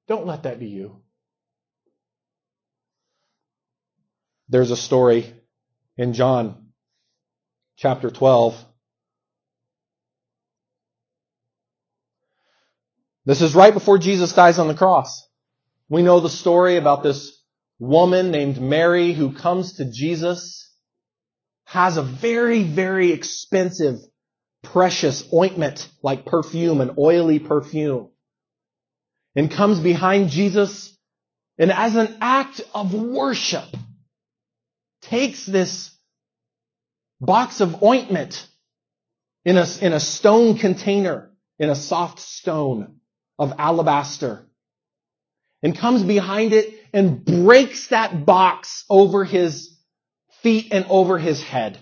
[0.08, 1.04] Don't let that be you.
[4.50, 5.32] There's a story
[5.98, 6.70] in John
[7.78, 8.58] chapter 12.
[13.26, 15.28] This is right before Jesus dies on the cross.
[15.90, 17.42] We know the story about this
[17.80, 20.72] woman named Mary who comes to Jesus,
[21.66, 23.96] has a very, very expensive,
[24.64, 28.10] precious ointment like perfume, an oily perfume,
[29.36, 30.96] and comes behind Jesus
[31.58, 33.66] and as an act of worship
[35.02, 35.92] takes this
[37.22, 38.48] box of ointment
[39.46, 42.98] in a, in a stone container, in a soft stone
[43.40, 44.46] of alabaster,
[45.66, 49.76] and comes behind it and breaks that box over his
[50.44, 51.80] feet and over his head.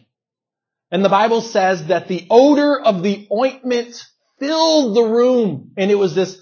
[0.89, 4.01] And the Bible says that the odor of the ointment
[4.39, 6.41] filled the room, and it was this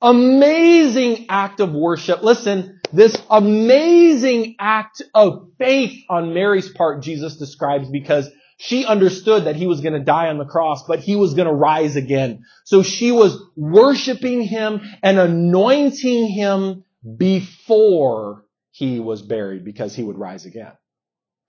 [0.00, 2.22] amazing act of worship.
[2.22, 9.56] Listen, this amazing act of faith on Mary's part Jesus describes because she understood that
[9.56, 12.44] he was going to die on the cross, but he was going to rise again.
[12.64, 16.84] So she was worshiping him and anointing him
[17.16, 20.72] before he was buried because he would rise again.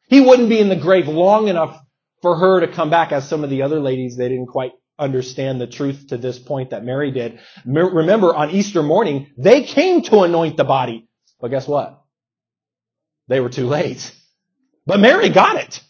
[0.08, 1.80] He wouldn't be in the grave long enough
[2.22, 5.60] for her to come back as some of the other ladies, they didn't quite understand
[5.60, 7.40] the truth to this point that Mary did.
[7.66, 11.08] Remember on Easter morning, they came to anoint the body.
[11.40, 12.04] But guess what?
[13.28, 14.14] They were too late.
[14.86, 15.82] But Mary got it.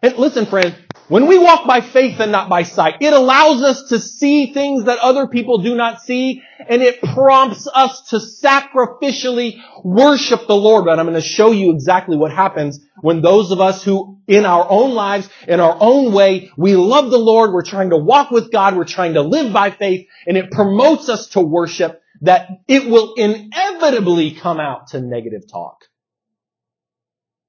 [0.00, 0.76] And listen, friend,
[1.08, 4.84] when we walk by faith and not by sight, it allows us to see things
[4.84, 10.84] that other people do not see, and it prompts us to sacrificially worship the Lord.
[10.84, 14.44] But I'm going to show you exactly what happens when those of us who, in
[14.44, 18.30] our own lives, in our own way, we love the Lord, we're trying to walk
[18.30, 22.48] with God, we're trying to live by faith, and it promotes us to worship, that
[22.68, 25.87] it will inevitably come out to negative talk.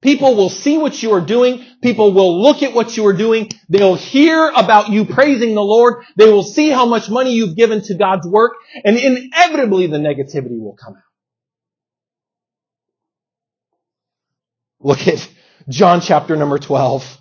[0.02, 1.66] People will see what you are doing.
[1.84, 3.50] People will look at what you are doing.
[3.68, 6.06] They'll hear about you praising the Lord.
[6.16, 8.54] They will see how much money you've given to God's work.
[8.86, 11.04] And inevitably the negativity will come out.
[14.80, 15.28] Look at
[15.68, 17.18] John chapter number 12.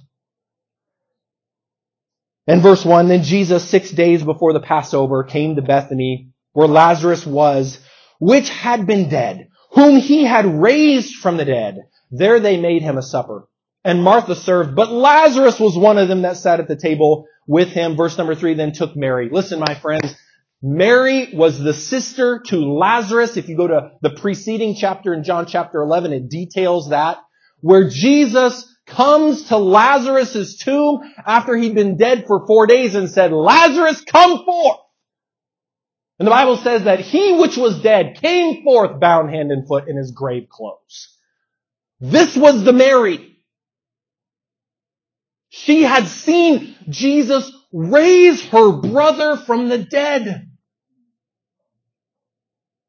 [2.47, 7.27] And verse 1, Then Jesus, six days before the Passover, came to Bethany, where Lazarus
[7.27, 7.79] was,
[8.21, 11.79] which had been dead, whom he had raised from the dead.
[12.11, 13.49] There they made him a supper.
[13.85, 17.69] And Martha served, but Lazarus was one of them that sat at the table with
[17.69, 17.97] him.
[17.97, 19.29] Verse number three then took Mary.
[19.31, 20.15] Listen, my friends,
[20.61, 23.37] Mary was the sister to Lazarus.
[23.37, 27.19] If you go to the preceding chapter in John chapter 11, it details that.
[27.61, 33.33] Where Jesus comes to Lazarus' tomb after he'd been dead for four days and said,
[33.33, 34.81] Lazarus, come forth.
[36.19, 39.89] And the Bible says that he which was dead came forth bound hand and foot
[39.89, 41.18] in his grave clothes.
[42.01, 43.37] This was the Mary.
[45.51, 50.49] She had seen Jesus raise her brother from the dead.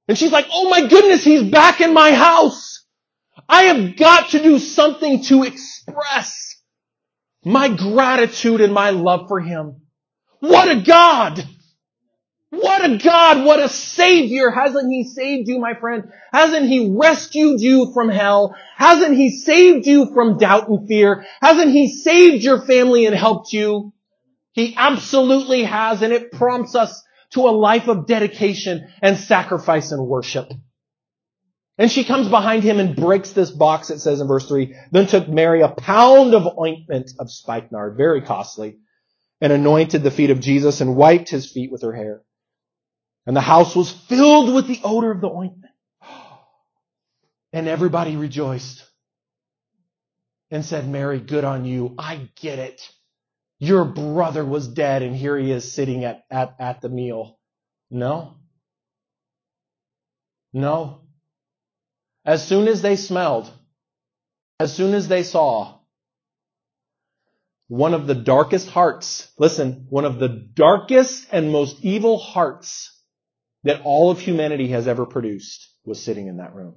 [0.07, 2.85] And she's like, oh my goodness, he's back in my house.
[3.47, 6.61] I have got to do something to express
[7.45, 9.81] my gratitude and my love for him.
[10.39, 11.45] What a God!
[12.51, 14.49] What a God, what a Savior.
[14.49, 16.11] Hasn't He saved you, my friend?
[16.33, 18.55] Hasn't He rescued you from hell?
[18.75, 21.25] Hasn't He saved you from doubt and fear?
[21.41, 23.93] Hasn't He saved your family and helped you?
[24.53, 30.07] He absolutely has, and it prompts us to a life of dedication and sacrifice and
[30.07, 30.51] worship.
[31.77, 35.05] And she comes behind him and breaks this box, it says in verse 3, then
[35.05, 38.79] took Mary a pound of ointment of spikenard, very costly,
[39.39, 42.21] and anointed the feet of Jesus and wiped his feet with her hair.
[43.25, 45.73] And the house was filled with the odor of the ointment.
[47.51, 48.83] And everybody rejoiced
[50.51, 51.95] and said, Mary, good on you.
[51.97, 52.81] I get it.
[53.59, 57.37] Your brother was dead and here he is sitting at, at, at the meal.
[57.91, 58.35] No.
[60.53, 61.01] No.
[62.25, 63.51] As soon as they smelled,
[64.59, 65.79] as soon as they saw,
[67.67, 72.98] one of the darkest hearts, listen, one of the darkest and most evil hearts
[73.63, 76.75] that all of humanity has ever produced was sitting in that room.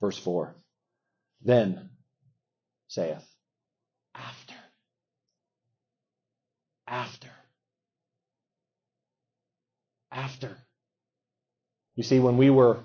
[0.00, 0.56] Verse 4.
[1.42, 1.90] Then
[2.88, 3.24] saith,
[4.14, 4.54] after.
[6.86, 7.30] After.
[10.12, 10.56] After.
[11.96, 12.84] You see, when we were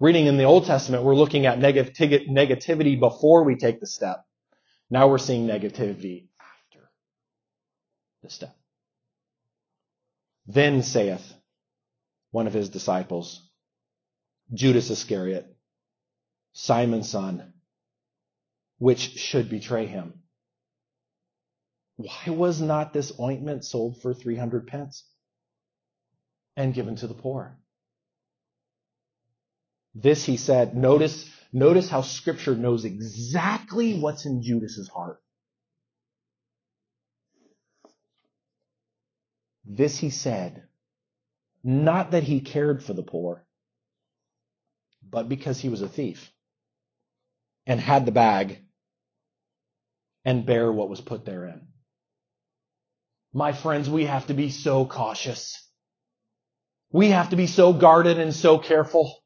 [0.00, 4.24] reading in the Old Testament, we're looking at negativity before we take the step.
[4.90, 6.28] Now we're seeing negativity
[8.28, 8.56] the step.
[10.46, 11.34] Then saith
[12.30, 13.42] one of his disciples,
[14.52, 15.46] Judas Iscariot,
[16.52, 17.52] Simon's son,
[18.78, 20.14] which should betray him.
[21.96, 25.04] Why was not this ointment sold for 300 pence
[26.56, 27.58] and given to the poor?
[29.94, 35.20] This he said, notice, notice how scripture knows exactly what's in Judas's heart.
[39.70, 40.62] This he said,
[41.62, 43.44] not that he cared for the poor,
[45.02, 46.32] but because he was a thief
[47.66, 48.64] and had the bag
[50.24, 51.68] and bear what was put therein.
[53.34, 55.62] My friends, we have to be so cautious.
[56.90, 59.18] We have to be so guarded and so careful.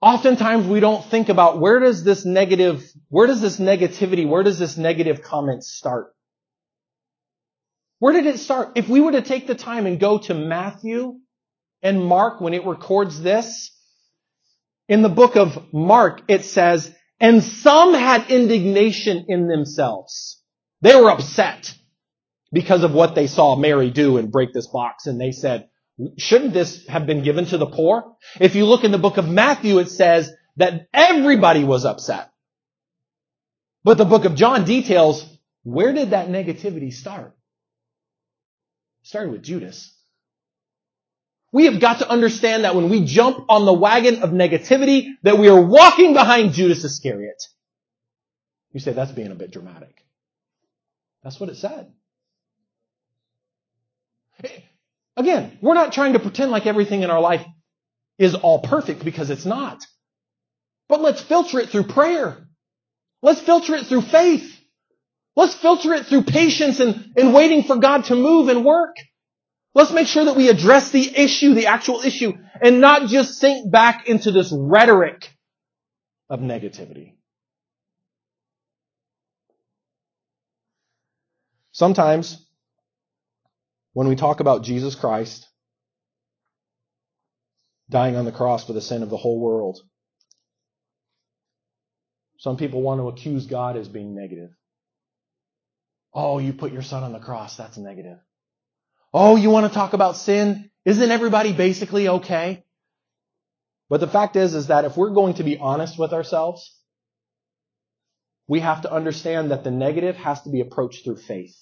[0.00, 4.60] Oftentimes we don't think about where does this negative, where does this negativity, where does
[4.60, 6.14] this negative comment start?
[8.00, 8.72] Where did it start?
[8.74, 11.20] If we were to take the time and go to Matthew
[11.82, 13.70] and Mark when it records this,
[14.88, 20.42] in the book of Mark, it says, and some had indignation in themselves.
[20.80, 21.72] They were upset
[22.52, 25.06] because of what they saw Mary do and break this box.
[25.06, 25.68] And they said,
[26.16, 28.16] shouldn't this have been given to the poor?
[28.40, 32.30] If you look in the book of Matthew, it says that everybody was upset.
[33.84, 35.24] But the book of John details
[35.62, 37.36] where did that negativity start?
[39.10, 39.92] Started with Judas.
[41.50, 45.36] We have got to understand that when we jump on the wagon of negativity, that
[45.36, 47.42] we are walking behind Judas Iscariot.
[48.72, 50.04] You say that's being a bit dramatic.
[51.24, 51.92] That's what it said.
[55.16, 57.44] Again, we're not trying to pretend like everything in our life
[58.16, 59.84] is all perfect because it's not.
[60.88, 62.46] But let's filter it through prayer.
[63.22, 64.59] Let's filter it through faith.
[65.40, 68.94] Let's filter it through patience and, and waiting for God to move and work.
[69.74, 73.72] Let's make sure that we address the issue, the actual issue, and not just sink
[73.72, 75.34] back into this rhetoric
[76.28, 77.14] of negativity.
[81.72, 82.44] Sometimes,
[83.94, 85.48] when we talk about Jesus Christ
[87.88, 89.80] dying on the cross for the sin of the whole world,
[92.36, 94.50] some people want to accuse God as being negative.
[96.12, 98.18] Oh, you put your son on the cross, that's negative.
[99.12, 100.70] Oh, you want to talk about sin?
[100.84, 102.64] Isn't everybody basically okay?
[103.88, 106.76] But the fact is, is that if we're going to be honest with ourselves,
[108.46, 111.56] we have to understand that the negative has to be approached through faith.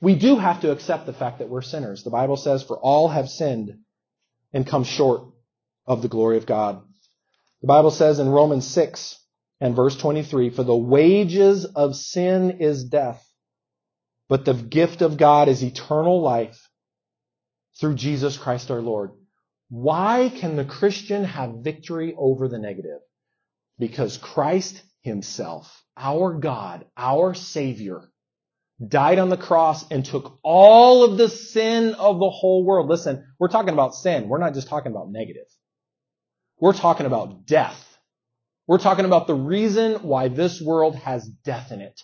[0.00, 2.04] We do have to accept the fact that we're sinners.
[2.04, 3.78] The Bible says, for all have sinned
[4.52, 5.22] and come short
[5.86, 6.82] of the glory of God.
[7.60, 9.18] The Bible says in Romans 6
[9.60, 13.24] and verse 23, for the wages of sin is death,
[14.28, 16.68] but the gift of God is eternal life
[17.80, 19.10] through Jesus Christ our Lord.
[19.68, 23.00] Why can the Christian have victory over the negative?
[23.78, 28.02] Because Christ himself, our God, our Savior,
[28.86, 32.88] died on the cross and took all of the sin of the whole world.
[32.88, 34.28] Listen, we're talking about sin.
[34.28, 35.46] We're not just talking about negative.
[36.60, 37.84] We're talking about death.
[38.68, 42.02] We're talking about the reason why this world has death in it.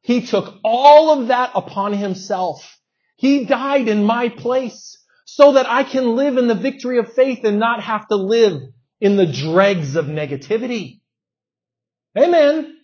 [0.00, 2.78] He took all of that upon himself.
[3.16, 7.40] He died in my place so that I can live in the victory of faith
[7.42, 8.62] and not have to live
[9.00, 11.00] in the dregs of negativity.
[12.16, 12.76] Amen.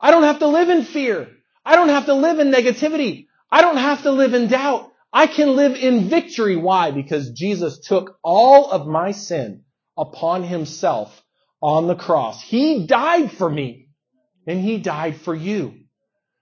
[0.00, 1.28] I don't have to live in fear.
[1.64, 3.26] I don't have to live in negativity.
[3.50, 4.92] I don't have to live in doubt.
[5.12, 6.54] I can live in victory.
[6.54, 6.92] Why?
[6.92, 9.64] Because Jesus took all of my sin
[9.96, 11.23] upon himself
[11.64, 12.42] on the cross.
[12.42, 13.88] He died for me
[14.46, 15.72] and he died for you.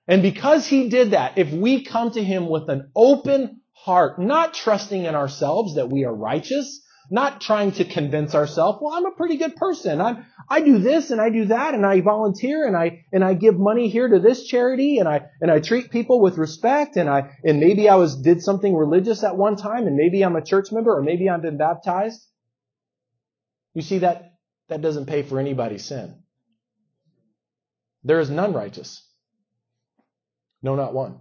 [0.09, 4.53] And because he did that, if we come to him with an open heart, not
[4.53, 9.13] trusting in ourselves that we are righteous, not trying to convince ourselves, well, I'm a
[9.13, 10.01] pretty good person.
[10.01, 13.35] I I do this and I do that and I volunteer and I and I
[13.35, 17.09] give money here to this charity and I and I treat people with respect and
[17.09, 20.45] I and maybe I was did something religious at one time and maybe I'm a
[20.45, 22.27] church member or maybe I've been baptized.
[23.75, 24.32] You see that
[24.69, 26.23] that doesn't pay for anybody's sin.
[28.05, 29.07] There is none righteous.
[30.63, 31.21] No, not one.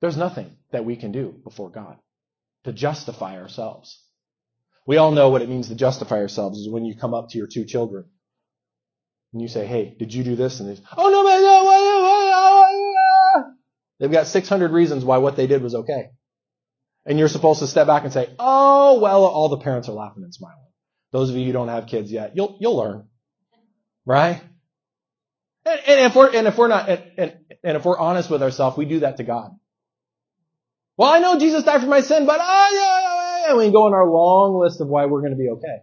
[0.00, 1.98] There's nothing that we can do before God
[2.64, 4.02] to justify ourselves.
[4.86, 7.38] We all know what it means to justify ourselves is when you come up to
[7.38, 8.06] your two children
[9.32, 10.60] And you say, hey, did you do this?
[10.60, 13.54] And they oh no, man, no, no, no."
[14.00, 16.10] They've got 600 reasons why what they did was okay.
[17.06, 20.24] And you're supposed to step back and say, oh, well, all the parents are laughing
[20.24, 20.58] and smiling.
[21.12, 23.08] Those of you who don't have kids yet, you'll, you'll learn.
[24.06, 24.40] Right?
[25.66, 28.42] And, and if we're, and if we're not, and, and, and if we're honest with
[28.42, 29.50] ourselves, we do that to God.
[30.96, 33.56] Well, I know Jesus died for my sin, but ah, I, yeah, yeah.
[33.56, 35.78] we go on our long list of why we're going to be okay.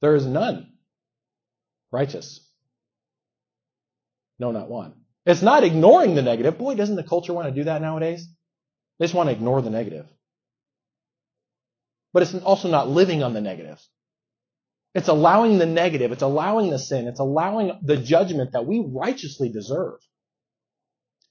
[0.00, 0.72] There is none
[1.90, 2.40] righteous.
[4.38, 4.94] No, not one.
[5.24, 6.58] It's not ignoring the negative.
[6.58, 8.28] Boy, doesn't the culture want to do that nowadays?
[8.98, 10.06] They just want to ignore the negative.
[12.16, 13.78] But it's also not living on the negative.
[14.94, 16.12] It's allowing the negative.
[16.12, 17.08] It's allowing the sin.
[17.08, 19.98] It's allowing the judgment that we righteously deserve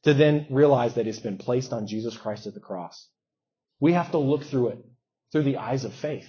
[0.04, 3.10] to then realize that it's been placed on Jesus Christ at the cross.
[3.80, 4.86] We have to look through it
[5.32, 6.28] through the eyes of faith.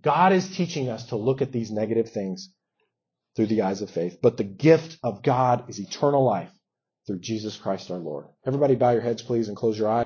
[0.00, 2.54] God is teaching us to look at these negative things
[3.36, 4.20] through the eyes of faith.
[4.22, 6.50] But the gift of God is eternal life
[7.06, 8.24] through Jesus Christ our Lord.
[8.46, 10.04] Everybody bow your heads, please, and close your eyes.